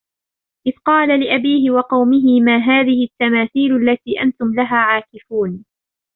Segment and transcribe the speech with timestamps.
[0.67, 5.65] إِذْ قَالَ لِأَبِيهِ وَقَوْمِهِ مَا هَذِهِ التَّمَاثِيلُ الَّتِي أَنْتُمْ لَهَا عَاكِفُونَ